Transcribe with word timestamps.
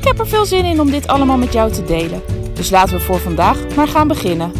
Ik 0.00 0.06
heb 0.06 0.18
er 0.18 0.28
veel 0.28 0.44
zin 0.44 0.64
in 0.64 0.80
om 0.80 0.90
dit 0.90 1.06
allemaal 1.06 1.36
met 1.36 1.52
jou 1.52 1.72
te 1.72 1.84
delen. 1.84 2.22
Dus 2.54 2.70
laten 2.70 2.96
we 2.96 3.00
voor 3.00 3.18
vandaag 3.18 3.76
maar 3.76 3.88
gaan 3.88 4.08
beginnen. 4.08 4.52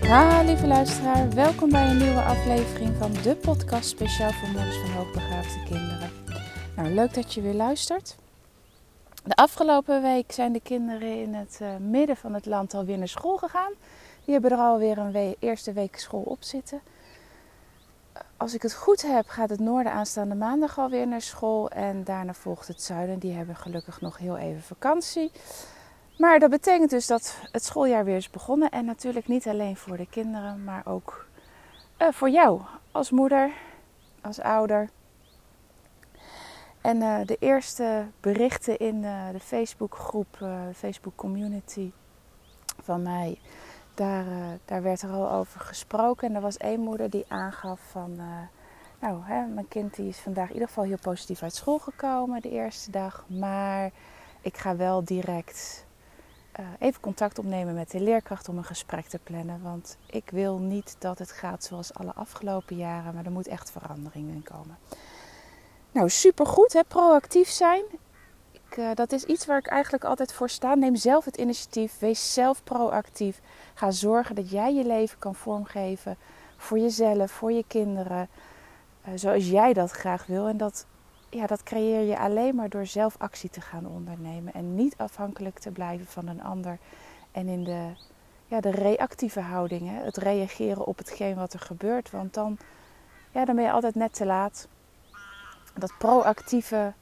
Ha, 0.00 0.42
lieve 0.42 0.66
luisteraar, 0.66 1.30
welkom 1.34 1.70
bij 1.70 1.90
een 1.90 1.96
nieuwe 1.96 2.22
aflevering 2.22 2.96
van 2.98 3.12
de 3.12 3.36
podcast 3.36 3.88
speciaal 3.88 4.32
voor 4.32 4.48
moeders 4.48 4.76
van 4.76 4.90
hoogbegaafde 4.90 5.62
kinderen. 5.68 6.10
Nou, 6.76 6.94
leuk 6.94 7.14
dat 7.14 7.34
je 7.34 7.40
weer 7.40 7.54
luistert. 7.54 8.16
De 9.24 9.34
afgelopen 9.34 10.02
week 10.02 10.32
zijn 10.32 10.52
de 10.52 10.60
kinderen 10.60 11.20
in 11.20 11.34
het 11.34 11.58
uh, 11.62 11.68
midden 11.90 12.16
van 12.16 12.34
het 12.34 12.46
land 12.46 12.74
alweer 12.74 12.98
naar 12.98 13.08
school 13.08 13.36
gegaan. 13.36 13.72
Die 14.24 14.32
hebben 14.32 14.50
er 14.50 14.58
alweer 14.58 14.98
een 14.98 15.36
eerste 15.38 15.72
week 15.72 15.98
school 15.98 16.22
op 16.22 16.42
zitten. 16.42 16.80
Als 18.42 18.54
ik 18.54 18.62
het 18.62 18.74
goed 18.74 19.02
heb, 19.02 19.28
gaat 19.28 19.50
het 19.50 19.60
noorden 19.60 19.92
aanstaande 19.92 20.34
maandag 20.34 20.78
alweer 20.78 21.06
naar 21.06 21.20
school. 21.20 21.70
En 21.70 22.04
daarna 22.04 22.34
volgt 22.34 22.68
het 22.68 22.82
zuiden. 22.82 23.18
Die 23.18 23.32
hebben 23.32 23.56
gelukkig 23.56 24.00
nog 24.00 24.18
heel 24.18 24.36
even 24.36 24.62
vakantie. 24.62 25.30
Maar 26.18 26.38
dat 26.38 26.50
betekent 26.50 26.90
dus 26.90 27.06
dat 27.06 27.38
het 27.52 27.64
schooljaar 27.64 28.04
weer 28.04 28.16
is 28.16 28.30
begonnen. 28.30 28.70
En 28.70 28.84
natuurlijk 28.84 29.28
niet 29.28 29.46
alleen 29.46 29.76
voor 29.76 29.96
de 29.96 30.06
kinderen, 30.06 30.64
maar 30.64 30.82
ook 30.86 31.26
uh, 31.98 32.08
voor 32.10 32.30
jou 32.30 32.60
als 32.92 33.10
moeder, 33.10 33.50
als 34.20 34.40
ouder. 34.40 34.88
En 36.80 36.96
uh, 36.96 37.18
de 37.26 37.36
eerste 37.40 38.06
berichten 38.20 38.78
in 38.78 39.02
uh, 39.02 39.30
de 39.32 39.40
Facebookgroep, 39.40 40.36
de 40.38 40.70
Facebook 40.74 41.16
community 41.16 41.92
van 42.82 43.02
mij, 43.02 43.38
daar, 43.94 44.24
daar 44.64 44.82
werd 44.82 45.02
er 45.02 45.10
al 45.10 45.30
over 45.30 45.60
gesproken. 45.60 46.28
En 46.28 46.34
er 46.34 46.40
was 46.40 46.56
één 46.56 46.80
moeder 46.80 47.10
die 47.10 47.24
aangaf 47.28 47.80
van, 47.90 48.20
nou, 48.98 49.20
hè, 49.22 49.46
mijn 49.46 49.68
kind 49.68 49.94
die 49.94 50.08
is 50.08 50.18
vandaag 50.18 50.46
in 50.46 50.52
ieder 50.52 50.68
geval 50.68 50.84
heel 50.84 50.98
positief 51.00 51.42
uit 51.42 51.54
school 51.54 51.78
gekomen 51.78 52.42
de 52.42 52.50
eerste 52.50 52.90
dag. 52.90 53.24
Maar 53.26 53.90
ik 54.40 54.56
ga 54.56 54.76
wel 54.76 55.04
direct 55.04 55.86
uh, 56.60 56.66
even 56.78 57.00
contact 57.00 57.38
opnemen 57.38 57.74
met 57.74 57.90
de 57.90 58.00
leerkracht 58.00 58.48
om 58.48 58.58
een 58.58 58.64
gesprek 58.64 59.06
te 59.06 59.18
plannen. 59.18 59.62
Want 59.62 59.96
ik 60.06 60.30
wil 60.30 60.58
niet 60.58 60.96
dat 60.98 61.18
het 61.18 61.32
gaat 61.32 61.64
zoals 61.64 61.94
alle 61.94 62.14
afgelopen 62.14 62.76
jaren, 62.76 63.14
maar 63.14 63.24
er 63.24 63.30
moet 63.30 63.46
echt 63.46 63.70
verandering 63.70 64.28
in 64.28 64.42
komen. 64.42 64.78
Nou, 65.92 66.08
supergoed, 66.08 66.72
hè? 66.72 66.84
proactief 66.84 67.48
zijn. 67.48 67.84
Uh, 68.76 68.90
dat 68.94 69.12
is 69.12 69.24
iets 69.24 69.46
waar 69.46 69.58
ik 69.58 69.66
eigenlijk 69.66 70.04
altijd 70.04 70.32
voor 70.32 70.50
sta. 70.50 70.74
Neem 70.74 70.96
zelf 70.96 71.24
het 71.24 71.36
initiatief, 71.36 71.98
wees 71.98 72.34
zelf 72.34 72.64
proactief. 72.64 73.40
Ga 73.74 73.90
zorgen 73.90 74.34
dat 74.34 74.50
jij 74.50 74.74
je 74.74 74.84
leven 74.84 75.18
kan 75.18 75.34
vormgeven 75.34 76.16
voor 76.56 76.78
jezelf, 76.78 77.30
voor 77.30 77.52
je 77.52 77.64
kinderen, 77.66 78.28
uh, 79.08 79.12
zoals 79.14 79.48
jij 79.48 79.72
dat 79.72 79.90
graag 79.90 80.26
wil. 80.26 80.48
En 80.48 80.56
dat 80.56 80.86
ja, 81.34 81.46
dat 81.46 81.62
creëer 81.62 82.00
je 82.00 82.18
alleen 82.18 82.54
maar 82.54 82.68
door 82.68 82.86
zelf 82.86 83.14
actie 83.18 83.50
te 83.50 83.60
gaan 83.60 83.86
ondernemen. 83.86 84.54
En 84.54 84.74
niet 84.74 84.94
afhankelijk 84.96 85.58
te 85.58 85.70
blijven 85.70 86.06
van 86.06 86.28
een 86.28 86.42
ander. 86.42 86.78
En 87.32 87.48
in 87.48 87.64
de, 87.64 87.86
ja, 88.46 88.60
de 88.60 88.70
reactieve 88.70 89.40
houding, 89.40 89.88
hè? 89.88 90.04
het 90.04 90.16
reageren 90.16 90.86
op 90.86 90.98
hetgeen 90.98 91.34
wat 91.34 91.52
er 91.52 91.60
gebeurt. 91.60 92.10
Want 92.10 92.34
dan, 92.34 92.58
ja, 93.30 93.44
dan 93.44 93.54
ben 93.54 93.64
je 93.64 93.72
altijd 93.72 93.94
net 93.94 94.14
te 94.14 94.26
laat. 94.26 94.68
Dat 95.74 95.94
proactieve, 95.98 96.92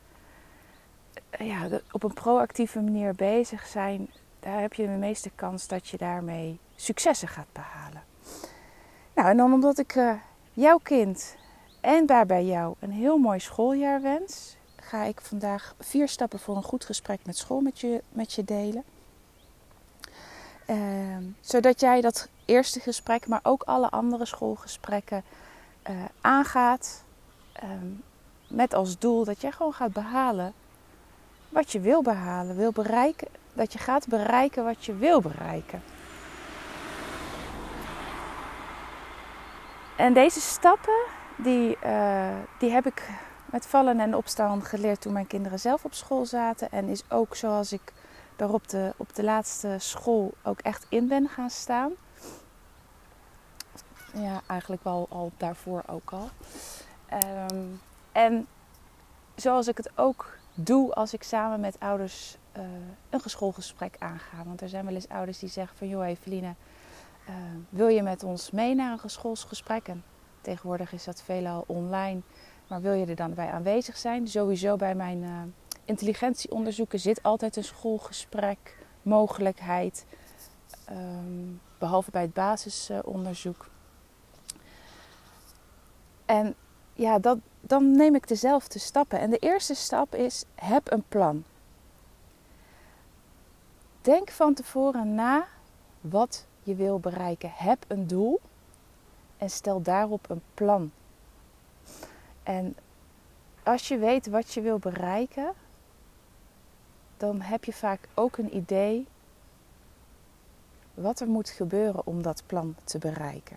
ja, 1.39 1.69
op 1.91 2.03
een 2.03 2.15
proactieve 2.15 2.81
manier 2.81 3.15
bezig 3.15 3.67
zijn, 3.67 4.11
daar 4.41 4.61
heb 4.61 4.75
je 4.75 4.83
de 4.83 4.89
meeste 4.89 5.31
kans 5.35 5.67
dat 5.67 5.89
je 5.89 5.97
daarmee 5.97 6.59
successen 6.77 7.29
gaat 7.29 7.53
behalen. 7.53 8.03
Nou, 9.15 9.29
en 9.29 9.37
dan 9.37 9.53
omdat 9.53 9.79
ik 9.79 9.95
uh, 9.95 10.13
jouw 10.53 10.79
kind 10.79 11.37
en 11.81 12.07
daarbij 12.07 12.45
jou 12.45 12.75
een 12.79 12.93
heel 12.93 13.19
mooi 13.19 13.41
schooljaar 13.41 14.03
wens, 14.03 14.57
ga 14.77 15.03
ik 15.03 15.21
vandaag 15.21 15.75
vier 15.79 16.09
stappen 16.09 16.39
voor 16.39 16.57
een 16.57 16.63
goed 16.63 16.85
gesprek 16.85 17.21
met 17.25 17.37
school 17.37 17.61
met 17.61 17.81
je, 17.81 18.03
met 18.09 18.33
je 18.33 18.45
delen. 18.45 18.85
Uh, 20.67 20.77
zodat 21.41 21.81
jij 21.81 22.01
dat 22.01 22.29
eerste 22.45 22.81
gesprek, 22.81 23.27
maar 23.27 23.41
ook 23.43 23.63
alle 23.63 23.91
andere 23.91 24.25
schoolgesprekken 24.25 25.25
uh, 25.91 25.97
aangaat. 26.21 27.05
Uh, 27.63 27.71
met 28.49 28.75
als 28.75 28.99
doel 28.99 29.25
dat 29.25 29.41
jij 29.41 29.53
gewoon 29.53 29.73
gaat 29.73 29.93
behalen 29.93 30.55
wat 31.51 31.73
je 31.73 31.81
wil 31.81 32.03
behalen, 32.03 32.57
wil 32.57 32.73
bereiken. 32.73 33.29
Dat 33.53 33.73
je 33.73 33.79
gaat 33.79 34.09
bereiken 34.09 34.65
wat 34.65 34.85
je 34.85 34.95
wil 34.95 35.21
bereiken. 35.21 35.83
En 39.97 40.13
deze 40.13 40.41
stappen, 40.41 41.05
die, 41.37 41.77
uh, 41.85 42.29
die 42.59 42.71
heb 42.71 42.87
ik 42.87 43.11
met 43.45 43.67
vallen 43.67 44.01
en 44.01 44.17
opstaan 44.17 44.65
geleerd 44.65 45.01
toen 45.01 45.13
mijn 45.13 45.27
kinderen 45.27 45.61
zelf 45.61 45.85
op 45.85 45.95
school 45.95 46.27
zaten. 46.27 46.71
En 46.71 46.89
is 46.89 47.03
ook 47.09 47.37
zoals 47.37 47.73
ik 47.73 47.93
daar 48.37 48.53
op 48.53 48.69
de, 48.69 48.95
op 48.97 49.15
de 49.15 49.23
laatste 49.23 49.77
school 49.79 50.33
ook 50.43 50.61
echt 50.61 50.87
in 50.89 51.09
ben 51.09 51.29
gaan 51.29 51.51
staan. 51.51 51.93
Ja, 54.13 54.41
eigenlijk 54.47 54.85
wel 54.85 55.07
al 55.11 55.33
daarvoor 55.37 55.83
ook 55.87 56.11
al. 56.11 56.31
Um, 57.49 57.81
en 58.13 58.47
zoals 59.35 59.69
ik 59.69 59.77
het 59.77 59.91
ook 59.95 60.39
doe 60.65 60.95
als 60.95 61.15
ik 61.15 61.23
samen 61.23 61.61
met 61.61 61.81
ouders 61.81 62.37
uh, 62.57 62.63
een 63.11 63.21
schoolgesprek 63.25 63.97
aanga. 63.99 64.45
Want 64.45 64.61
er 64.61 64.69
zijn 64.69 64.85
wel 64.85 64.95
eens 64.95 65.09
ouders 65.09 65.39
die 65.39 65.49
zeggen 65.49 65.77
van... 65.77 65.89
joh 65.89 66.07
Eveline, 66.07 66.55
uh, 67.29 67.35
wil 67.69 67.89
je 67.89 68.03
met 68.03 68.23
ons 68.23 68.51
mee 68.51 68.75
naar 68.75 68.99
een 69.03 69.11
schoolsgesprek? 69.11 69.89
En 69.89 70.05
tegenwoordig 70.41 70.93
is 70.93 71.05
dat 71.05 71.23
veelal 71.23 71.65
online. 71.67 72.21
Maar 72.69 72.81
wil 72.81 72.93
je 72.93 73.07
er 73.07 73.17
dan 73.17 73.35
bij 73.35 73.51
aanwezig 73.51 73.97
zijn? 73.97 74.29
Sowieso 74.29 74.77
bij 74.77 74.95
mijn 74.95 75.23
uh, 75.23 75.43
intelligentieonderzoeken 75.85 77.01
zit 77.01 77.23
altijd 77.23 77.57
een 77.57 77.65
schoolgesprek 77.65 78.77
mogelijkheid. 79.03 80.07
Um, 80.91 81.61
behalve 81.79 82.11
bij 82.11 82.23
het 82.23 82.33
basisonderzoek. 82.33 83.69
En 86.25 86.55
ja, 86.95 87.19
dat, 87.19 87.39
dan 87.61 87.91
neem 87.91 88.15
ik 88.15 88.29
dezelfde 88.29 88.79
stappen. 88.79 89.21
En 89.21 89.31
de 89.31 89.39
eerste 89.39 89.75
stap 89.75 90.15
is: 90.15 90.45
heb 90.55 90.93
een 90.93 91.05
plan. 91.09 91.45
Denk 94.01 94.31
van 94.31 94.55
tevoren 94.55 95.15
na 95.15 95.47
wat 96.01 96.47
je 96.63 96.75
wil 96.75 96.99
bereiken. 96.99 97.53
Heb 97.55 97.85
een 97.89 98.07
doel 98.07 98.41
en 99.37 99.51
stel 99.51 99.83
daarop 99.83 100.31
een 100.31 100.43
plan. 100.55 100.93
En 102.43 102.77
als 103.63 103.89
je 103.89 103.99
weet 103.99 104.27
wat 104.27 104.53
je 104.53 104.61
wil 104.61 104.79
bereiken, 104.79 105.53
dan 107.17 107.41
heb 107.41 107.65
je 107.65 107.73
vaak 107.73 108.09
ook 108.15 108.37
een 108.37 108.57
idee 108.57 109.07
wat 110.95 111.21
er 111.21 111.29
moet 111.29 111.49
gebeuren 111.49 112.07
om 112.07 112.23
dat 112.23 112.43
plan 112.47 112.75
te 112.85 112.99
bereiken. 112.99 113.57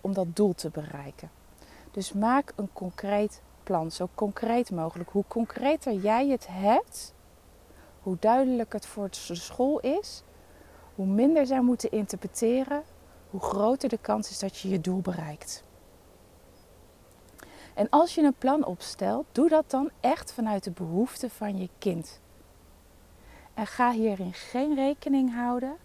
Om 0.00 0.12
dat 0.12 0.36
doel 0.36 0.54
te 0.54 0.70
bereiken. 0.70 1.30
Dus 1.96 2.12
maak 2.12 2.52
een 2.56 2.72
concreet 2.72 3.42
plan, 3.62 3.90
zo 3.90 4.08
concreet 4.14 4.70
mogelijk. 4.70 5.10
Hoe 5.10 5.24
concreter 5.28 5.92
jij 5.92 6.28
het 6.28 6.46
hebt, 6.50 7.14
hoe 8.00 8.16
duidelijker 8.20 8.74
het 8.74 8.88
voor 8.88 9.08
de 9.08 9.34
school 9.34 9.80
is, 9.80 10.22
hoe 10.94 11.06
minder 11.06 11.46
zij 11.46 11.60
moeten 11.60 11.90
interpreteren, 11.90 12.82
hoe 13.30 13.40
groter 13.40 13.88
de 13.88 13.98
kans 13.98 14.30
is 14.30 14.38
dat 14.38 14.58
je 14.58 14.68
je 14.68 14.80
doel 14.80 15.00
bereikt. 15.00 15.64
En 17.74 17.88
als 17.90 18.14
je 18.14 18.22
een 18.22 18.38
plan 18.38 18.64
opstelt, 18.64 19.26
doe 19.32 19.48
dat 19.48 19.70
dan 19.70 19.90
echt 20.00 20.32
vanuit 20.32 20.64
de 20.64 20.70
behoeften 20.70 21.30
van 21.30 21.58
je 21.58 21.68
kind. 21.78 22.20
En 23.54 23.66
ga 23.66 23.92
hierin 23.92 24.32
geen 24.32 24.74
rekening 24.74 25.34
houden 25.34 25.76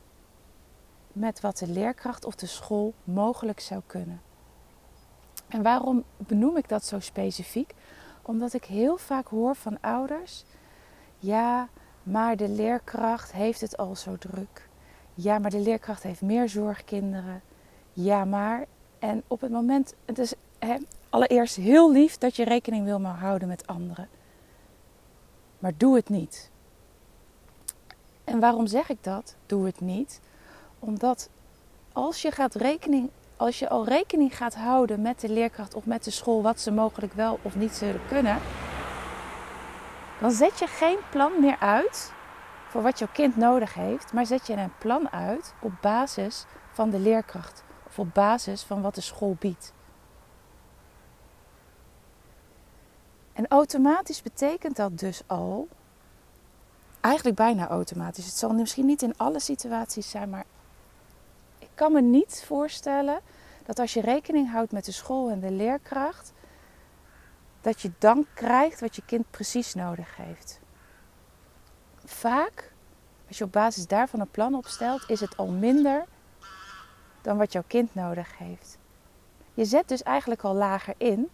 met 1.07 1.41
wat 1.41 1.57
de 1.57 1.67
leerkracht 1.67 2.25
of 2.25 2.35
de 2.35 2.45
school 2.45 2.93
mogelijk 3.03 3.59
zou 3.59 3.81
kunnen. 3.85 4.21
En 5.51 5.61
waarom 5.61 6.03
benoem 6.17 6.57
ik 6.57 6.69
dat 6.69 6.85
zo 6.85 6.99
specifiek? 6.99 7.73
Omdat 8.21 8.53
ik 8.53 8.65
heel 8.65 8.97
vaak 8.97 9.27
hoor 9.27 9.55
van 9.55 9.77
ouders: 9.81 10.43
ja, 11.17 11.69
maar 12.03 12.35
de 12.35 12.49
leerkracht 12.49 13.31
heeft 13.31 13.61
het 13.61 13.77
al 13.77 13.95
zo 13.95 14.17
druk. 14.17 14.69
Ja, 15.13 15.39
maar 15.39 15.49
de 15.49 15.59
leerkracht 15.59 16.03
heeft 16.03 16.21
meer 16.21 16.49
zorgkinderen. 16.49 17.41
Ja, 17.93 18.25
maar. 18.25 18.65
En 18.99 19.23
op 19.27 19.41
het 19.41 19.51
moment, 19.51 19.93
het 20.05 20.19
is, 20.19 20.33
hè, 20.59 20.75
allereerst 21.09 21.55
heel 21.55 21.91
lief 21.91 22.17
dat 22.17 22.35
je 22.35 22.43
rekening 22.43 22.85
wil 22.85 23.01
houden 23.05 23.47
met 23.47 23.67
anderen. 23.67 24.09
Maar 25.59 25.73
doe 25.77 25.95
het 25.95 26.09
niet. 26.09 26.49
En 28.23 28.39
waarom 28.39 28.67
zeg 28.67 28.89
ik 28.89 29.03
dat? 29.03 29.35
Doe 29.45 29.65
het 29.65 29.79
niet. 29.79 30.21
Omdat 30.79 31.29
als 31.93 32.21
je, 32.21 32.31
gaat 32.31 32.55
rekening, 32.55 33.09
als 33.41 33.59
je 33.59 33.69
al 33.69 33.85
rekening 33.85 34.37
gaat 34.37 34.55
houden 34.55 35.01
met 35.01 35.19
de 35.19 35.29
leerkracht 35.29 35.73
of 35.73 35.85
met 35.85 36.03
de 36.03 36.11
school, 36.11 36.41
wat 36.41 36.59
ze 36.59 36.71
mogelijk 36.71 37.13
wel 37.13 37.39
of 37.41 37.55
niet 37.55 37.71
zullen 37.71 38.01
kunnen, 38.07 38.39
dan 40.19 40.31
zet 40.31 40.59
je 40.59 40.67
geen 40.67 40.97
plan 41.09 41.31
meer 41.39 41.57
uit 41.59 42.13
voor 42.67 42.81
wat 42.81 42.99
jouw 42.99 43.07
kind 43.13 43.35
nodig 43.35 43.73
heeft, 43.73 44.13
maar 44.13 44.25
zet 44.25 44.47
je 44.47 44.53
een 44.53 44.77
plan 44.77 45.09
uit 45.09 45.53
op 45.61 45.71
basis 45.81 46.45
van 46.71 46.89
de 46.89 46.99
leerkracht 46.99 47.63
of 47.87 47.99
op 47.99 48.13
basis 48.13 48.63
van 48.63 48.81
wat 48.81 48.95
de 48.95 49.01
school 49.01 49.35
biedt. 49.39 49.73
En 53.33 53.47
automatisch 53.47 54.21
betekent 54.21 54.75
dat 54.75 54.97
dus 54.99 55.21
al, 55.27 55.67
eigenlijk 56.99 57.35
bijna 57.35 57.67
automatisch. 57.67 58.25
Het 58.25 58.37
zal 58.37 58.53
misschien 58.53 58.85
niet 58.85 59.01
in 59.01 59.17
alle 59.17 59.39
situaties 59.39 60.09
zijn, 60.09 60.29
maar 60.29 60.45
kan 61.73 61.91
me 61.91 62.01
niet 62.01 62.43
voorstellen 62.45 63.19
dat 63.65 63.79
als 63.79 63.93
je 63.93 64.01
rekening 64.01 64.51
houdt 64.51 64.71
met 64.71 64.85
de 64.85 64.91
school 64.91 65.29
en 65.29 65.39
de 65.39 65.51
leerkracht, 65.51 66.33
dat 67.61 67.81
je 67.81 67.91
dan 67.97 68.25
krijgt 68.33 68.79
wat 68.79 68.95
je 68.95 69.05
kind 69.05 69.31
precies 69.31 69.73
nodig 69.73 70.15
heeft. 70.15 70.59
Vaak, 72.05 72.73
als 73.27 73.37
je 73.37 73.43
op 73.43 73.51
basis 73.51 73.87
daarvan 73.87 74.19
een 74.19 74.31
plan 74.31 74.55
opstelt, 74.55 75.09
is 75.09 75.19
het 75.19 75.37
al 75.37 75.47
minder 75.47 76.05
dan 77.21 77.37
wat 77.37 77.51
jouw 77.51 77.63
kind 77.67 77.95
nodig 77.95 78.37
heeft. 78.37 78.77
Je 79.53 79.65
zet 79.65 79.87
dus 79.87 80.03
eigenlijk 80.03 80.43
al 80.43 80.53
lager 80.53 80.93
in. 80.97 81.29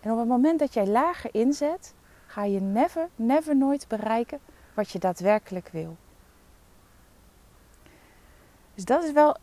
En 0.00 0.12
op 0.12 0.18
het 0.18 0.28
moment 0.28 0.58
dat 0.58 0.74
jij 0.74 0.86
lager 0.86 1.34
inzet, 1.34 1.94
ga 2.26 2.44
je 2.44 2.60
never, 2.60 3.08
never 3.16 3.56
nooit 3.56 3.88
bereiken 3.88 4.40
wat 4.74 4.90
je 4.90 4.98
daadwerkelijk 4.98 5.68
wil. 5.68 5.96
Dus 8.74 8.84
dat 8.84 9.04
is 9.04 9.12
wel, 9.12 9.36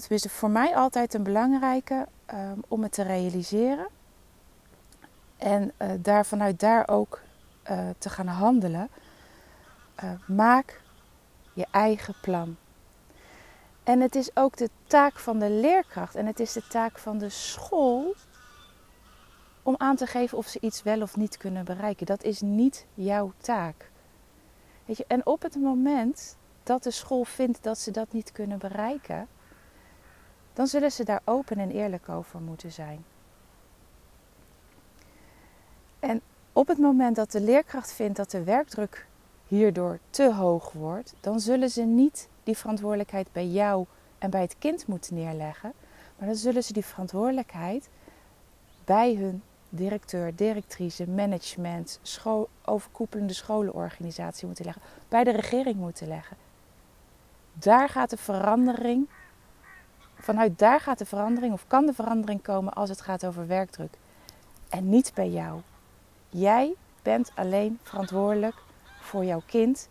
tenminste 0.00 0.28
voor 0.28 0.50
mij 0.50 0.76
altijd 0.76 1.14
een 1.14 1.22
belangrijke 1.22 2.06
um, 2.34 2.62
om 2.68 2.82
het 2.82 2.92
te 2.92 3.02
realiseren. 3.02 3.88
En 5.36 5.72
uh, 5.78 5.90
daar 5.98 6.26
vanuit 6.26 6.60
daar 6.60 6.88
ook 6.88 7.20
uh, 7.70 7.88
te 7.98 8.10
gaan 8.10 8.26
handelen. 8.26 8.88
Uh, 10.04 10.10
maak 10.26 10.80
je 11.52 11.66
eigen 11.70 12.14
plan. 12.22 12.56
En 13.82 14.00
het 14.00 14.14
is 14.14 14.36
ook 14.36 14.56
de 14.56 14.70
taak 14.86 15.18
van 15.18 15.38
de 15.38 15.50
leerkracht 15.50 16.14
en 16.14 16.26
het 16.26 16.40
is 16.40 16.52
de 16.52 16.66
taak 16.66 16.98
van 16.98 17.18
de 17.18 17.28
school 17.28 18.14
om 19.62 19.74
aan 19.78 19.96
te 19.96 20.06
geven 20.06 20.38
of 20.38 20.46
ze 20.46 20.60
iets 20.60 20.82
wel 20.82 21.02
of 21.02 21.16
niet 21.16 21.36
kunnen 21.36 21.64
bereiken. 21.64 22.06
Dat 22.06 22.22
is 22.22 22.40
niet 22.40 22.86
jouw 22.94 23.32
taak. 23.38 23.90
Weet 24.84 24.96
je, 24.96 25.04
en 25.08 25.26
op 25.26 25.42
het 25.42 25.54
moment 25.54 26.36
dat 26.62 26.82
de 26.82 26.90
school 26.90 27.24
vindt 27.24 27.62
dat 27.62 27.78
ze 27.78 27.90
dat 27.90 28.12
niet 28.12 28.32
kunnen 28.32 28.58
bereiken, 28.58 29.28
dan 30.56 30.66
zullen 30.66 30.92
ze 30.92 31.04
daar 31.04 31.20
open 31.24 31.58
en 31.58 31.70
eerlijk 31.70 32.08
over 32.08 32.40
moeten 32.40 32.72
zijn. 32.72 33.04
En 35.98 36.20
op 36.52 36.68
het 36.68 36.78
moment 36.78 37.16
dat 37.16 37.32
de 37.32 37.40
leerkracht 37.40 37.92
vindt 37.92 38.16
dat 38.16 38.30
de 38.30 38.44
werkdruk 38.44 39.06
hierdoor 39.46 39.98
te 40.10 40.32
hoog 40.32 40.72
wordt, 40.72 41.14
dan 41.20 41.40
zullen 41.40 41.70
ze 41.70 41.82
niet 41.82 42.28
die 42.42 42.56
verantwoordelijkheid 42.56 43.32
bij 43.32 43.46
jou 43.46 43.86
en 44.18 44.30
bij 44.30 44.40
het 44.40 44.56
kind 44.58 44.86
moeten 44.86 45.14
neerleggen, 45.14 45.72
maar 46.18 46.26
dan 46.26 46.36
zullen 46.36 46.62
ze 46.62 46.72
die 46.72 46.84
verantwoordelijkheid 46.84 47.88
bij 48.84 49.14
hun 49.14 49.42
directeur, 49.68 50.36
directrice, 50.36 51.08
management, 51.08 52.00
overkoepelende 52.64 53.32
scholenorganisatie 53.32 54.46
moeten 54.46 54.64
leggen, 54.64 54.82
bij 55.08 55.24
de 55.24 55.30
regering 55.30 55.76
moeten 55.76 56.08
leggen. 56.08 56.36
Daar 57.52 57.88
gaat 57.88 58.10
de 58.10 58.16
verandering, 58.16 59.08
vanuit 60.18 60.58
daar 60.58 60.80
gaat 60.80 60.98
de 60.98 61.06
verandering 61.06 61.52
of 61.52 61.64
kan 61.66 61.86
de 61.86 61.92
verandering 61.92 62.42
komen 62.42 62.72
als 62.72 62.88
het 62.88 63.00
gaat 63.00 63.26
over 63.26 63.46
werkdruk. 63.46 63.94
En 64.68 64.88
niet 64.88 65.12
bij 65.14 65.30
jou. 65.30 65.60
Jij 66.28 66.74
bent 67.02 67.32
alleen 67.34 67.78
verantwoordelijk 67.82 68.54
voor 69.00 69.24
jouw 69.24 69.42
kind 69.46 69.88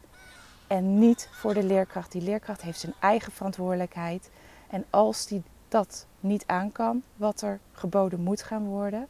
en 0.67 0.99
niet 0.99 1.29
voor 1.31 1.53
de 1.53 1.63
leerkracht. 1.63 2.11
Die 2.11 2.21
leerkracht 2.21 2.61
heeft 2.61 2.79
zijn 2.79 2.93
eigen 2.99 3.31
verantwoordelijkheid. 3.31 4.29
En 4.69 4.85
als 4.89 5.27
die 5.27 5.43
dat 5.67 6.05
niet 6.19 6.43
aan 6.47 6.71
kan, 6.71 7.03
wat 7.15 7.41
er 7.41 7.59
geboden 7.71 8.21
moet 8.21 8.41
gaan 8.41 8.65
worden, 8.65 9.07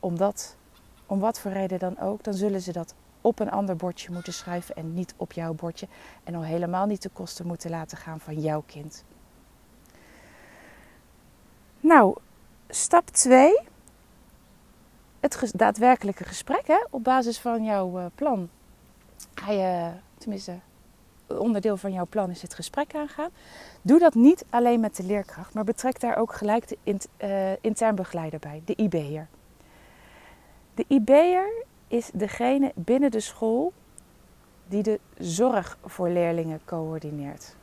omdat, 0.00 0.56
om 1.06 1.18
wat 1.18 1.40
voor 1.40 1.50
reden 1.50 1.78
dan 1.78 1.98
ook, 1.98 2.24
dan 2.24 2.34
zullen 2.34 2.60
ze 2.60 2.72
dat 2.72 2.94
op 3.20 3.38
een 3.38 3.50
ander 3.50 3.76
bordje 3.76 4.12
moeten 4.12 4.32
schrijven 4.32 4.76
en 4.76 4.94
niet 4.94 5.14
op 5.16 5.32
jouw 5.32 5.54
bordje. 5.54 5.88
En 6.24 6.34
al 6.34 6.44
helemaal 6.44 6.86
niet 6.86 7.02
de 7.02 7.08
kosten 7.08 7.46
moeten 7.46 7.70
laten 7.70 7.98
gaan 7.98 8.20
van 8.20 8.40
jouw 8.40 8.62
kind. 8.66 9.04
Nou, 11.84 12.14
stap 12.68 13.10
2. 13.10 13.58
Het 15.20 15.52
daadwerkelijke 15.54 16.24
gesprek 16.24 16.66
hè, 16.66 16.84
op 16.90 17.04
basis 17.04 17.38
van 17.38 17.64
jouw 17.64 17.98
uh, 17.98 18.06
plan. 18.14 18.48
Je, 19.34 19.90
tenminste, 20.18 20.58
onderdeel 21.26 21.76
van 21.76 21.92
jouw 21.92 22.06
plan 22.06 22.30
is 22.30 22.42
het 22.42 22.54
gesprek 22.54 22.94
aangaan. 22.94 23.30
Doe 23.82 23.98
dat 23.98 24.14
niet 24.14 24.44
alleen 24.50 24.80
met 24.80 24.96
de 24.96 25.02
leerkracht, 25.02 25.54
maar 25.54 25.64
betrek 25.64 26.00
daar 26.00 26.16
ook 26.16 26.32
gelijk 26.32 26.68
de 26.68 26.78
uh, 27.18 27.52
intern 27.60 27.94
begeleider 27.94 28.38
bij, 28.38 28.62
de 28.64 28.74
IB'er. 28.74 29.26
De 30.74 30.84
IB'er 30.88 31.64
is 31.88 32.10
degene 32.14 32.72
binnen 32.74 33.10
de 33.10 33.20
school 33.20 33.72
die 34.68 34.82
de 34.82 35.00
zorg 35.18 35.78
voor 35.84 36.08
leerlingen 36.08 36.60
coördineert. 36.64 37.56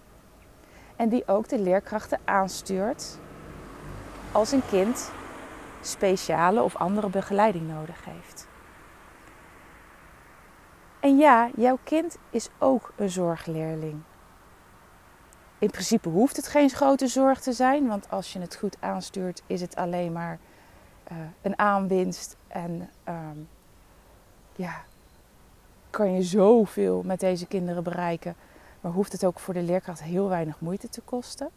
En 0.96 1.10
die 1.10 1.28
ook 1.28 1.50
de 1.50 1.60
leerkrachten 1.60 2.20
aanstuurt 2.24 3.20
als 4.32 4.52
een 4.52 4.66
kind 4.70 5.12
speciale 5.82 6.62
of 6.62 6.76
andere 6.76 7.10
begeleiding 7.10 7.68
nodig 7.68 8.06
heeft. 8.06 8.48
En 11.00 11.18
ja, 11.18 11.50
jouw 11.56 11.78
kind 11.84 12.18
is 12.30 12.50
ook 12.58 12.94
een 12.96 13.10
zorgleerling. 13.10 14.02
In 15.60 15.70
principe 15.70 16.10
hoeft 16.10 16.36
het 16.36 16.48
geen 16.48 16.70
grote 16.70 17.08
zorg 17.08 17.40
te 17.40 17.54
zijn, 17.54 17.88
want 17.88 18.10
als 18.10 18.34
je 18.34 18.40
het 18.40 18.56
goed 18.56 18.78
aanstuurt, 18.80 19.42
is 19.48 19.62
het 19.62 19.76
alleen 19.76 20.12
maar 20.12 20.40
uh, 21.12 21.18
een 21.42 21.60
aanwinst 21.60 22.36
en 22.48 22.90
um, 23.08 23.48
ja, 24.56 24.84
kan 25.90 26.14
je 26.14 26.22
zoveel 26.22 27.02
met 27.06 27.20
deze 27.20 27.46
kinderen 27.46 27.84
bereiken, 27.84 28.36
maar 28.82 28.92
hoeft 28.92 29.12
het 29.12 29.26
ook 29.26 29.40
voor 29.40 29.54
de 29.54 29.62
leerkracht 29.62 30.04
heel 30.04 30.30
weinig 30.30 30.60
moeite 30.60 30.90
te 30.90 31.02
kosten. 31.02 31.50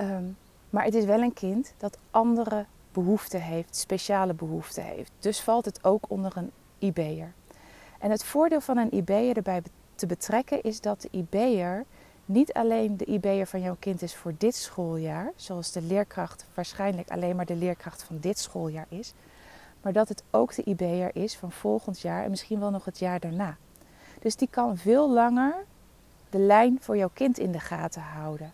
Um, 0.00 0.36
maar 0.70 0.84
het 0.84 0.94
is 0.94 1.04
wel 1.04 1.20
een 1.20 1.32
kind 1.32 1.72
dat 1.76 1.98
andere 2.10 2.66
behoeften 2.92 3.42
heeft, 3.42 3.76
speciale 3.76 4.34
behoeften 4.34 4.82
heeft. 4.82 5.12
Dus 5.18 5.40
valt 5.40 5.64
het 5.64 5.84
ook 5.84 6.04
onder 6.08 6.32
een 6.36 6.50
IB'er. 6.78 7.32
En 7.98 8.10
het 8.10 8.24
voordeel 8.24 8.60
van 8.60 8.76
een 8.76 8.94
IB'er 8.94 9.36
erbij 9.36 9.62
te 9.94 10.06
betrekken 10.06 10.62
is 10.62 10.80
dat 10.80 11.00
de 11.00 11.08
IB'er 11.10 11.84
niet 12.24 12.52
alleen 12.52 12.96
de 12.96 13.04
IB'er 13.04 13.46
van 13.46 13.60
jouw 13.60 13.76
kind 13.78 14.02
is 14.02 14.14
voor 14.14 14.34
dit 14.38 14.54
schooljaar, 14.54 15.32
zoals 15.36 15.72
de 15.72 15.82
leerkracht 15.82 16.46
waarschijnlijk 16.54 17.10
alleen 17.10 17.36
maar 17.36 17.46
de 17.46 17.56
leerkracht 17.56 18.02
van 18.02 18.18
dit 18.20 18.38
schooljaar 18.38 18.86
is, 18.88 19.12
maar 19.82 19.92
dat 19.92 20.08
het 20.08 20.22
ook 20.30 20.54
de 20.54 20.62
IB'er 20.62 21.10
is 21.12 21.36
van 21.36 21.52
volgend 21.52 22.00
jaar 22.00 22.24
en 22.24 22.30
misschien 22.30 22.60
wel 22.60 22.70
nog 22.70 22.84
het 22.84 22.98
jaar 22.98 23.20
daarna. 23.20 23.56
Dus 24.20 24.36
die 24.36 24.48
kan 24.50 24.76
veel 24.76 25.10
langer 25.10 25.54
de 26.30 26.38
lijn 26.38 26.78
voor 26.80 26.96
jouw 26.96 27.10
kind 27.12 27.38
in 27.38 27.52
de 27.52 27.60
gaten 27.60 28.02
houden. 28.02 28.52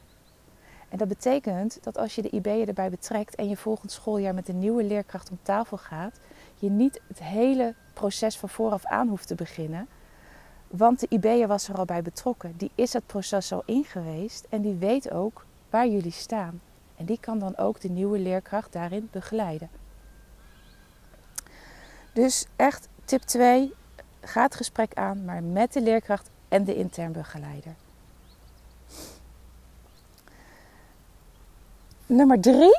En 0.89 0.99
dat 0.99 1.09
betekent 1.09 1.79
dat 1.83 1.99
als 1.99 2.15
je 2.15 2.23
de 2.23 2.31
IB'er 2.31 2.69
erbij 2.69 2.91
betrekt 2.91 3.35
en 3.35 3.49
je 3.49 3.57
volgend 3.57 3.93
schooljaar 3.93 4.35
met 4.35 4.49
een 4.49 4.59
nieuwe 4.59 4.85
leerkracht 4.85 5.31
om 5.31 5.39
tafel 5.43 5.77
gaat, 5.77 6.19
je 6.59 6.71
niet 6.71 7.01
het 7.09 7.19
hele 7.19 7.75
proces 7.93 8.39
van 8.39 8.49
vooraf 8.49 8.85
aan 8.85 9.09
hoeft 9.09 9.27
te 9.27 9.35
beginnen. 9.35 9.89
Want 10.69 11.01
de 11.01 11.07
IB'er 11.09 11.47
was 11.47 11.69
er 11.69 11.77
al 11.77 11.85
bij 11.85 12.03
betrokken. 12.03 12.57
Die 12.57 12.71
is 12.75 12.93
het 12.93 13.07
proces 13.07 13.53
al 13.53 13.63
ingeweest 13.67 14.47
en 14.49 14.63
die 14.63 14.75
weet 14.75 15.11
ook 15.11 15.45
waar 15.71 15.89
jullie 15.89 16.13
staan. 16.13 16.61
En 16.97 17.05
die 17.05 17.21
kan 17.21 17.39
dan 17.39 17.57
ook 17.57 17.81
de 17.81 17.89
nieuwe 17.89 18.19
leerkracht 18.19 18.73
daarin 18.73 19.09
begeleiden. 19.13 19.71
Dus 22.13 22.47
echt 22.57 22.89
tip 23.05 23.23
2, 23.23 23.73
ga 24.21 24.43
het 24.43 24.55
gesprek 24.55 24.95
aan, 24.95 25.25
maar 25.25 25.43
met 25.43 25.73
de 25.73 25.83
leerkracht 25.83 26.31
en 26.49 26.65
de 26.65 26.75
intern 26.75 27.13
begeleider. 27.13 27.75
Nummer 32.09 32.41
3 32.41 32.77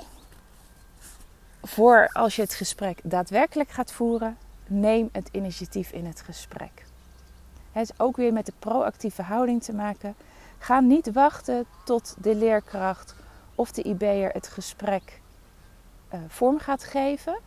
voor 1.63 2.09
als 2.13 2.35
je 2.35 2.41
het 2.41 2.53
gesprek 2.53 2.99
daadwerkelijk 3.03 3.69
gaat 3.69 3.91
voeren, 3.91 4.37
neem 4.67 5.09
het 5.11 5.29
initiatief 5.31 5.91
in 5.91 6.05
het 6.05 6.21
gesprek. 6.21 6.85
Het 7.71 7.89
is 7.89 7.99
ook 7.99 8.17
weer 8.17 8.33
met 8.33 8.45
de 8.45 8.53
proactieve 8.59 9.21
houding 9.21 9.63
te 9.63 9.73
maken. 9.73 10.15
Ga 10.57 10.79
niet 10.79 11.11
wachten 11.11 11.65
tot 11.85 12.15
de 12.21 12.35
leerkracht 12.35 13.15
of 13.55 13.71
de 13.71 13.81
IB'er 13.81 14.29
het 14.31 14.47
gesprek 14.47 15.21
uh, 16.13 16.19
vorm 16.27 16.59
gaat 16.59 16.83
geven. 16.83 17.39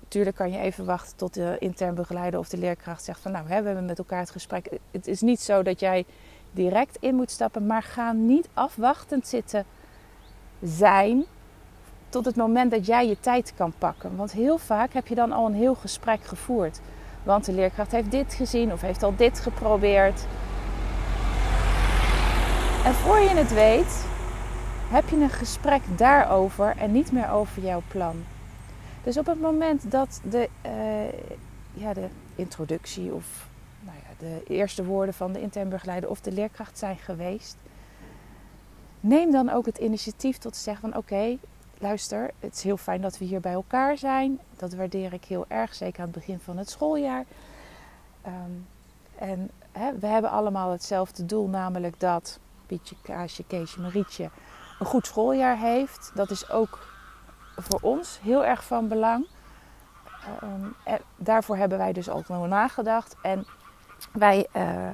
Natuurlijk 0.00 0.36
kan 0.36 0.50
je 0.50 0.58
even 0.58 0.84
wachten 0.84 1.16
tot 1.16 1.34
de 1.34 1.56
intern 1.58 1.94
begeleider 1.94 2.40
of 2.40 2.48
de 2.48 2.58
leerkracht 2.58 3.04
zegt 3.04 3.20
van 3.20 3.32
nou, 3.32 3.48
hè, 3.48 3.60
we 3.60 3.66
hebben 3.66 3.86
met 3.86 3.98
elkaar 3.98 4.20
het 4.20 4.30
gesprek. 4.30 4.78
Het 4.90 5.06
is 5.06 5.20
niet 5.20 5.40
zo 5.40 5.62
dat 5.62 5.80
jij 5.80 6.04
direct 6.52 6.96
in 7.00 7.14
moet 7.14 7.30
stappen, 7.30 7.66
maar 7.66 7.82
ga 7.82 8.12
niet 8.12 8.48
afwachtend 8.54 9.26
zitten 9.26 9.64
zijn 10.62 11.24
tot 12.08 12.24
het 12.24 12.36
moment 12.36 12.70
dat 12.70 12.86
jij 12.86 13.08
je 13.08 13.20
tijd 13.20 13.52
kan 13.56 13.72
pakken. 13.78 14.16
Want 14.16 14.32
heel 14.32 14.58
vaak 14.58 14.92
heb 14.92 15.06
je 15.06 15.14
dan 15.14 15.32
al 15.32 15.46
een 15.46 15.54
heel 15.54 15.74
gesprek 15.74 16.24
gevoerd. 16.24 16.80
Want 17.22 17.44
de 17.44 17.52
leerkracht 17.52 17.92
heeft 17.92 18.10
dit 18.10 18.34
gezien 18.34 18.72
of 18.72 18.80
heeft 18.80 19.02
al 19.02 19.16
dit 19.16 19.40
geprobeerd. 19.40 20.26
En 22.84 22.94
voor 22.94 23.18
je 23.18 23.28
het 23.28 23.52
weet, 23.52 24.06
heb 24.88 25.08
je 25.08 25.16
een 25.16 25.30
gesprek 25.30 25.82
daarover 25.96 26.74
en 26.76 26.92
niet 26.92 27.12
meer 27.12 27.30
over 27.30 27.62
jouw 27.62 27.82
plan. 27.88 28.24
Dus 29.02 29.18
op 29.18 29.26
het 29.26 29.40
moment 29.40 29.90
dat 29.90 30.20
de, 30.30 30.48
uh, 30.66 30.72
ja, 31.72 31.92
de 31.92 32.08
introductie 32.34 33.14
of 33.14 33.48
nou 33.80 33.96
ja, 33.96 34.14
de 34.26 34.54
eerste 34.54 34.84
woorden 34.84 35.14
van 35.14 35.32
de 35.32 35.40
intern 35.40 35.68
begeleider 35.68 36.10
of 36.10 36.20
de 36.20 36.32
leerkracht 36.32 36.78
zijn 36.78 36.96
geweest, 36.96 37.56
neem 39.00 39.30
dan 39.30 39.50
ook 39.50 39.66
het 39.66 39.78
initiatief 39.78 40.38
tot 40.38 40.52
te 40.52 40.58
zeggen 40.58 40.90
van 40.90 40.98
oké, 40.98 41.36
luister, 41.78 42.30
het 42.40 42.54
is 42.54 42.62
heel 42.62 42.76
fijn 42.76 43.00
dat 43.00 43.18
we 43.18 43.24
hier 43.24 43.40
bij 43.40 43.52
elkaar 43.52 43.98
zijn. 43.98 44.40
Dat 44.56 44.74
waardeer 44.74 45.12
ik 45.12 45.24
heel 45.24 45.44
erg, 45.48 45.74
zeker 45.74 46.00
aan 46.00 46.06
het 46.06 46.14
begin 46.14 46.40
van 46.40 46.56
het 46.56 46.70
schooljaar. 46.70 47.24
Um, 48.26 48.66
en 49.18 49.50
we 50.00 50.06
hebben 50.06 50.30
allemaal 50.30 50.70
hetzelfde 50.70 51.26
doel, 51.26 51.48
namelijk 51.48 52.00
dat 52.00 52.38
Pietje, 52.66 52.96
Kaasje, 53.02 53.44
Keesje, 53.44 53.80
Marietje 53.80 54.30
een 54.78 54.86
goed 54.86 55.06
schooljaar 55.06 55.58
heeft. 55.58 56.10
Dat 56.14 56.30
is 56.30 56.50
ook 56.50 56.86
voor 57.56 57.80
ons 57.82 58.20
heel 58.22 58.44
erg 58.44 58.64
van 58.64 58.88
belang. 58.88 59.26
Um, 60.42 60.74
en 60.84 60.98
daarvoor 61.16 61.56
hebben 61.56 61.78
wij 61.78 61.92
dus 61.92 62.08
ook 62.08 62.28
nog 62.28 62.46
nagedacht. 62.46 63.16
En 63.22 63.46
wij 64.12 64.46
uh, 64.56 64.88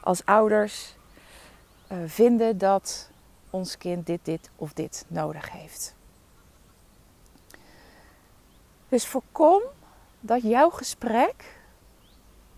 als 0.00 0.24
ouders 0.24 0.96
uh, 1.92 1.98
vinden 2.06 2.58
dat 2.58 3.10
ons 3.50 3.78
kind 3.78 4.06
dit, 4.06 4.24
dit 4.24 4.50
of 4.56 4.72
dit 4.72 5.04
nodig 5.08 5.52
heeft. 5.52 5.94
Dus 8.88 9.06
voorkom 9.06 9.62
dat 10.20 10.42
jouw 10.42 10.70
gesprek, 10.70 11.60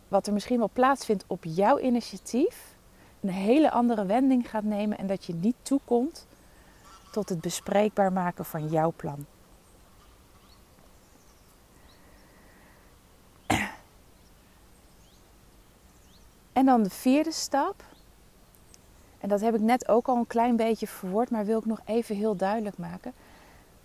wat 0.08 0.26
er 0.26 0.32
misschien 0.32 0.58
wel 0.58 0.70
plaatsvindt 0.72 1.24
op 1.26 1.44
jouw 1.44 1.78
initiatief, 1.78 2.76
een 3.20 3.30
hele 3.30 3.70
andere 3.70 4.06
wending 4.06 4.50
gaat 4.50 4.64
nemen 4.64 4.98
en 4.98 5.06
dat 5.06 5.24
je 5.24 5.34
niet 5.34 5.56
toekomt 5.62 6.26
tot 7.12 7.28
het 7.28 7.40
bespreekbaar 7.40 8.12
maken 8.12 8.44
van 8.44 8.68
jouw 8.68 8.92
plan. 8.96 9.26
En 16.52 16.66
dan 16.66 16.82
de 16.82 16.90
vierde 16.90 17.32
stap. 17.32 17.89
En 19.20 19.28
dat 19.28 19.40
heb 19.40 19.54
ik 19.54 19.60
net 19.60 19.88
ook 19.88 20.08
al 20.08 20.16
een 20.16 20.26
klein 20.26 20.56
beetje 20.56 20.86
verwoord, 20.86 21.30
maar 21.30 21.44
wil 21.44 21.58
ik 21.58 21.64
nog 21.64 21.80
even 21.84 22.16
heel 22.16 22.36
duidelijk 22.36 22.78
maken. 22.78 23.12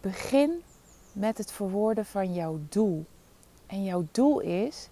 Begin 0.01 0.63
met 1.11 1.37
het 1.37 1.51
verwoorden 1.51 2.05
van 2.05 2.33
jouw 2.33 2.59
doel. 2.69 3.05
En 3.67 3.83
jouw 3.83 4.05
doel 4.11 4.39
is 4.39 4.89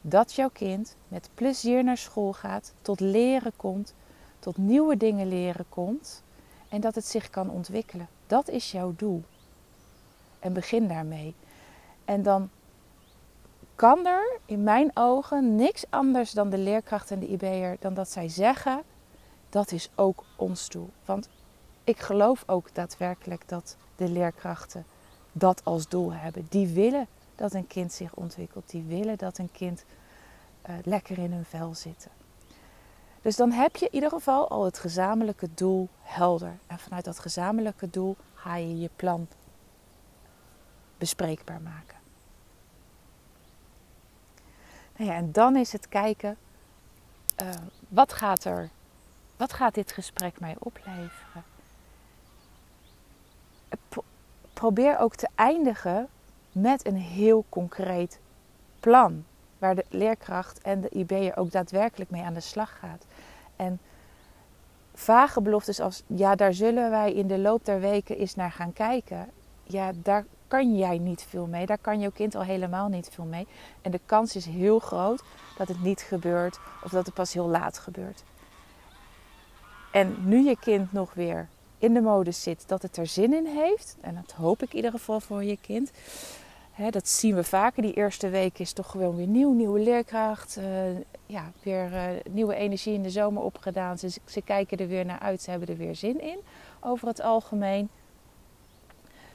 dat 0.00 0.32
jouw 0.32 0.48
kind 0.48 0.96
met 1.08 1.30
plezier 1.34 1.84
naar 1.84 1.96
school 1.96 2.32
gaat, 2.32 2.72
tot 2.82 3.00
leren 3.00 3.52
komt, 3.56 3.94
tot 4.38 4.56
nieuwe 4.56 4.96
dingen 4.96 5.28
leren 5.28 5.66
komt 5.68 6.22
en 6.68 6.80
dat 6.80 6.94
het 6.94 7.06
zich 7.06 7.30
kan 7.30 7.50
ontwikkelen. 7.50 8.08
Dat 8.26 8.48
is 8.48 8.72
jouw 8.72 8.94
doel. 8.96 9.22
En 10.38 10.52
begin 10.52 10.88
daarmee. 10.88 11.34
En 12.04 12.22
dan 12.22 12.50
kan 13.74 14.06
er 14.06 14.38
in 14.46 14.62
mijn 14.62 14.90
ogen 14.94 15.56
niks 15.56 15.84
anders 15.90 16.30
dan 16.32 16.50
de 16.50 16.58
leerkracht 16.58 17.10
en 17.10 17.18
de 17.18 17.28
IB'er 17.28 17.76
dan 17.80 17.94
dat 17.94 18.10
zij 18.10 18.28
zeggen: 18.28 18.82
dat 19.54 19.72
is 19.72 19.88
ook 19.94 20.24
ons 20.36 20.68
doel. 20.68 20.90
Want 21.04 21.28
ik 21.84 21.98
geloof 21.98 22.42
ook 22.46 22.74
daadwerkelijk 22.74 23.48
dat 23.48 23.76
de 23.96 24.08
leerkrachten 24.08 24.84
dat 25.32 25.64
als 25.64 25.88
doel 25.88 26.12
hebben. 26.12 26.46
Die 26.48 26.68
willen 26.68 27.06
dat 27.34 27.52
een 27.52 27.66
kind 27.66 27.92
zich 27.92 28.14
ontwikkelt. 28.14 28.70
Die 28.70 28.82
willen 28.82 29.18
dat 29.18 29.38
een 29.38 29.52
kind 29.52 29.84
uh, 30.68 30.74
lekker 30.84 31.18
in 31.18 31.32
hun 31.32 31.44
vel 31.44 31.74
zit. 31.74 32.08
Dus 33.22 33.36
dan 33.36 33.52
heb 33.52 33.76
je 33.76 33.86
in 33.86 33.94
ieder 33.94 34.10
geval 34.10 34.48
al 34.48 34.64
het 34.64 34.78
gezamenlijke 34.78 35.48
doel 35.54 35.88
helder. 36.02 36.56
En 36.66 36.78
vanuit 36.78 37.04
dat 37.04 37.18
gezamenlijke 37.18 37.90
doel 37.90 38.16
ga 38.34 38.56
je 38.56 38.78
je 38.78 38.90
plan 38.96 39.26
bespreekbaar 40.98 41.60
maken. 41.60 41.98
Nou 44.96 45.10
ja, 45.10 45.16
en 45.16 45.32
dan 45.32 45.56
is 45.56 45.72
het 45.72 45.88
kijken, 45.88 46.36
uh, 47.42 47.48
wat 47.88 48.12
gaat 48.12 48.44
er, 48.44 48.70
wat 49.36 49.52
gaat 49.52 49.74
dit 49.74 49.92
gesprek 49.92 50.40
mij 50.40 50.56
opleveren? 50.58 51.44
probeer 54.54 54.98
ook 54.98 55.14
te 55.14 55.28
eindigen 55.34 56.08
met 56.52 56.86
een 56.86 56.96
heel 56.96 57.44
concreet 57.48 58.18
plan. 58.80 59.24
Waar 59.58 59.74
de 59.74 59.84
leerkracht 59.88 60.60
en 60.60 60.80
de 60.80 60.88
IB'er 60.88 61.36
ook 61.36 61.50
daadwerkelijk 61.50 62.10
mee 62.10 62.22
aan 62.22 62.34
de 62.34 62.40
slag 62.40 62.78
gaat. 62.78 63.06
En 63.56 63.80
vage 64.94 65.40
beloftes 65.40 65.80
als 65.80 66.02
ja, 66.06 66.34
daar 66.34 66.54
zullen 66.54 66.90
wij 66.90 67.12
in 67.12 67.26
de 67.26 67.38
loop 67.38 67.64
der 67.64 67.80
weken 67.80 68.18
eens 68.18 68.34
naar 68.34 68.52
gaan 68.52 68.72
kijken. 68.72 69.30
Ja, 69.62 69.92
daar 69.94 70.24
kan 70.48 70.76
jij 70.76 70.98
niet 70.98 71.22
veel 71.22 71.46
mee. 71.46 71.66
Daar 71.66 71.78
kan 71.78 72.00
jouw 72.00 72.10
kind 72.10 72.34
al 72.34 72.42
helemaal 72.42 72.88
niet 72.88 73.08
veel 73.12 73.24
mee. 73.24 73.46
En 73.82 73.90
de 73.90 74.00
kans 74.06 74.36
is 74.36 74.46
heel 74.46 74.78
groot 74.78 75.22
dat 75.58 75.68
het 75.68 75.82
niet 75.82 76.00
gebeurt 76.00 76.58
of 76.84 76.90
dat 76.90 77.06
het 77.06 77.14
pas 77.14 77.32
heel 77.32 77.48
laat 77.48 77.78
gebeurt. 77.78 78.24
En 79.94 80.16
nu 80.24 80.44
je 80.44 80.56
kind 80.60 80.92
nog 80.92 81.14
weer 81.14 81.48
in 81.78 81.94
de 81.94 82.00
modus 82.00 82.42
zit 82.42 82.68
dat 82.68 82.82
het 82.82 82.96
er 82.96 83.06
zin 83.06 83.34
in 83.34 83.46
heeft. 83.46 83.96
En 84.00 84.14
dat 84.14 84.32
hoop 84.32 84.62
ik 84.62 84.70
in 84.70 84.76
ieder 84.76 84.90
geval 84.90 85.20
voor 85.20 85.44
je 85.44 85.58
kind. 85.60 85.90
dat 86.90 87.08
zien 87.08 87.34
we 87.34 87.44
vaker. 87.44 87.82
Die 87.82 87.92
eerste 87.92 88.28
week 88.28 88.58
is 88.58 88.72
toch 88.72 88.90
gewoon 88.90 89.16
weer 89.16 89.26
nieuw, 89.26 89.52
nieuwe 89.52 89.80
leerkracht. 89.80 90.56
Uh, 90.58 90.64
ja, 91.26 91.52
weer 91.62 91.92
uh, 91.92 92.04
nieuwe 92.30 92.54
energie 92.54 92.94
in 92.94 93.02
de 93.02 93.10
zomer 93.10 93.42
opgedaan. 93.42 93.98
Ze, 93.98 94.08
ze 94.24 94.42
kijken 94.42 94.78
er 94.78 94.88
weer 94.88 95.04
naar 95.04 95.18
uit. 95.18 95.42
Ze 95.42 95.50
hebben 95.50 95.68
er 95.68 95.76
weer 95.76 95.94
zin 95.94 96.20
in 96.20 96.38
over 96.80 97.08
het 97.08 97.20
algemeen. 97.20 97.88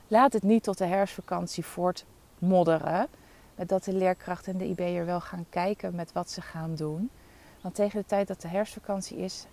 Laat 0.07 0.33
het 0.33 0.43
niet 0.43 0.63
tot 0.63 0.77
de 0.77 0.85
herfstvakantie 0.85 1.65
voortmodderen. 1.65 3.07
Dat 3.55 3.83
de 3.83 3.93
leerkracht 3.93 4.47
en 4.47 4.57
de 4.57 4.67
IB'er 4.67 5.05
wel 5.05 5.21
gaan 5.21 5.45
kijken 5.49 5.95
met 5.95 6.11
wat 6.11 6.31
ze 6.31 6.41
gaan 6.41 6.75
doen. 6.75 7.09
Want 7.61 7.75
tegen 7.75 7.99
de 7.99 8.05
tijd 8.05 8.27
dat 8.27 8.41
de 8.41 8.47
herfstvakantie 8.47 9.17
is, 9.17 9.45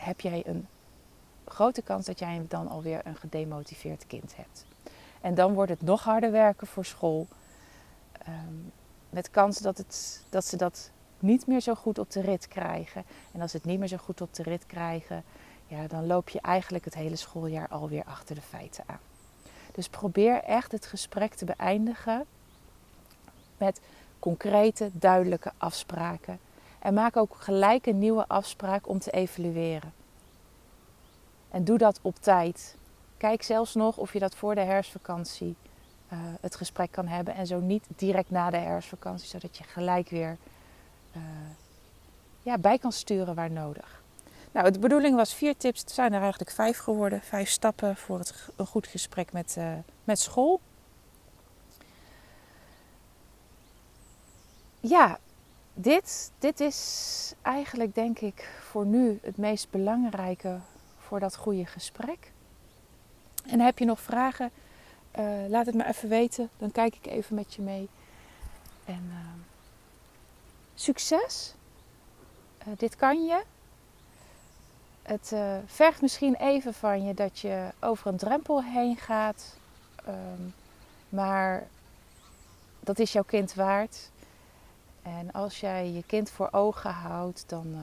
heb 0.00 0.20
jij 0.20 0.42
een 0.46 0.66
grote 1.46 1.82
kans 1.82 2.06
dat 2.06 2.18
jij 2.18 2.44
dan 2.48 2.68
alweer 2.68 3.00
een 3.04 3.16
gedemotiveerd 3.16 4.06
kind 4.06 4.36
hebt. 4.36 4.66
En 5.20 5.34
dan 5.34 5.54
wordt 5.54 5.70
het 5.70 5.82
nog 5.82 6.04
harder 6.04 6.30
werken 6.30 6.66
voor 6.66 6.84
school. 6.84 7.26
Um, 8.28 8.72
met 9.10 9.30
kans 9.30 9.58
dat, 9.58 9.78
het, 9.78 10.24
dat 10.30 10.44
ze 10.44 10.56
dat 10.56 10.90
niet 11.18 11.46
meer 11.46 11.60
zo 11.60 11.74
goed 11.74 11.98
op 11.98 12.10
de 12.10 12.20
rit 12.20 12.48
krijgen. 12.48 13.04
En 13.32 13.40
als 13.40 13.50
ze 13.50 13.56
het 13.56 13.66
niet 13.66 13.78
meer 13.78 13.88
zo 13.88 13.96
goed 13.96 14.20
op 14.20 14.34
de 14.34 14.42
rit 14.42 14.66
krijgen, 14.66 15.24
ja, 15.66 15.86
dan 15.86 16.06
loop 16.06 16.28
je 16.28 16.40
eigenlijk 16.40 16.84
het 16.84 16.94
hele 16.94 17.16
schooljaar 17.16 17.68
alweer 17.68 18.04
achter 18.04 18.34
de 18.34 18.40
feiten 18.40 18.84
aan. 18.86 19.00
Dus 19.72 19.88
probeer 19.88 20.42
echt 20.42 20.72
het 20.72 20.86
gesprek 20.86 21.34
te 21.34 21.44
beëindigen 21.44 22.24
met 23.56 23.80
concrete, 24.18 24.90
duidelijke 24.92 25.52
afspraken. 25.56 26.38
En 26.78 26.94
maak 26.94 27.16
ook 27.16 27.34
gelijk 27.38 27.86
een 27.86 27.98
nieuwe 27.98 28.24
afspraak 28.28 28.88
om 28.88 28.98
te 28.98 29.10
evalueren. 29.10 29.92
En 31.50 31.64
doe 31.64 31.78
dat 31.78 31.98
op 32.02 32.16
tijd. 32.20 32.76
Kijk 33.16 33.42
zelfs 33.42 33.74
nog 33.74 33.96
of 33.96 34.12
je 34.12 34.18
dat 34.18 34.34
voor 34.34 34.54
de 34.54 34.60
herfstvakantie 34.60 35.56
uh, 36.12 36.18
het 36.40 36.56
gesprek 36.56 36.90
kan 36.90 37.06
hebben. 37.06 37.34
En 37.34 37.46
zo 37.46 37.60
niet 37.60 37.84
direct 37.96 38.30
na 38.30 38.50
de 38.50 38.56
herfstvakantie, 38.56 39.28
zodat 39.28 39.56
je 39.56 39.64
gelijk 39.64 40.08
weer 40.08 40.36
uh, 41.16 41.22
ja, 42.42 42.58
bij 42.58 42.78
kan 42.78 42.92
sturen 42.92 43.34
waar 43.34 43.50
nodig. 43.50 44.02
Nou, 44.52 44.70
de 44.70 44.78
bedoeling 44.78 45.16
was 45.16 45.34
vier 45.34 45.56
tips. 45.56 45.80
Het 45.80 45.90
zijn 45.90 46.12
er 46.12 46.20
eigenlijk 46.20 46.50
vijf 46.50 46.78
geworden. 46.78 47.20
Vijf 47.22 47.48
stappen 47.48 47.96
voor 47.96 48.18
het, 48.18 48.48
een 48.56 48.66
goed 48.66 48.86
gesprek 48.86 49.32
met, 49.32 49.54
uh, 49.58 49.72
met 50.04 50.18
school. 50.18 50.60
Ja, 54.80 55.18
dit, 55.80 56.32
dit 56.38 56.60
is 56.60 57.32
eigenlijk 57.42 57.94
denk 57.94 58.18
ik 58.18 58.48
voor 58.60 58.86
nu 58.86 59.18
het 59.22 59.36
meest 59.36 59.70
belangrijke 59.70 60.58
voor 60.98 61.20
dat 61.20 61.36
goede 61.36 61.66
gesprek. 61.66 62.32
En 63.46 63.60
heb 63.60 63.78
je 63.78 63.84
nog 63.84 64.00
vragen? 64.00 64.50
Uh, 65.18 65.48
laat 65.48 65.66
het 65.66 65.74
me 65.74 65.86
even 65.86 66.08
weten. 66.08 66.50
Dan 66.56 66.72
kijk 66.72 66.94
ik 66.94 67.06
even 67.06 67.34
met 67.34 67.54
je 67.54 67.62
mee. 67.62 67.88
En 68.84 69.10
uh, 69.10 69.16
succes. 70.74 71.54
Uh, 72.60 72.74
dit 72.76 72.96
kan 72.96 73.24
je. 73.24 73.42
Het 75.02 75.34
vergt 75.66 76.00
misschien 76.00 76.34
even 76.34 76.74
van 76.74 77.04
je 77.04 77.14
dat 77.14 77.38
je 77.38 77.68
over 77.80 78.06
een 78.06 78.16
drempel 78.16 78.62
heen 78.64 78.96
gaat. 78.96 79.56
Um, 80.08 80.54
Maar 81.08 81.66
dat 82.80 82.98
is 82.98 83.12
jouw 83.12 83.22
kind 83.22 83.54
waard. 83.54 84.10
En 85.16 85.32
als 85.32 85.60
jij 85.60 85.90
je 85.90 86.02
kind 86.06 86.30
voor 86.30 86.48
ogen 86.50 86.90
houdt, 86.90 87.44
dan, 87.46 87.66
uh, 87.66 87.78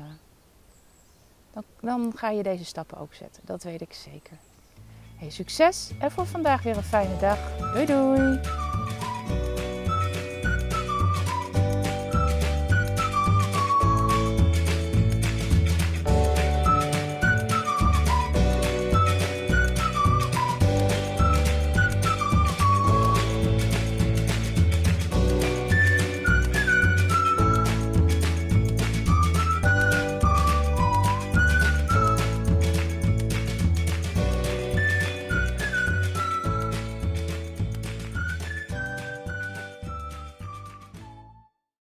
dan, 1.54 1.64
dan, 1.80 2.12
ga 2.16 2.30
je 2.30 2.44
deze 2.44 2.66
stappen 2.66 2.98
ook 2.98 3.14
zetten. 3.14 3.42
Dat 3.46 3.64
weet 3.64 3.82
ik 3.82 3.94
zeker. 3.94 4.38
Hey, 5.16 5.30
succes 5.30 5.92
en 6.00 6.12
voor 6.12 6.26
vandaag 6.26 6.64
weer 6.64 6.78
een 6.78 6.84
fijne 6.84 7.18
dag. 7.18 7.58
Doei 7.58 7.86
doei! 7.86 8.65